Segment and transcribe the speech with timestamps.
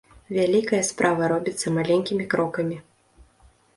[0.35, 2.77] Вялікая справа робіцца маленькімі крокамі.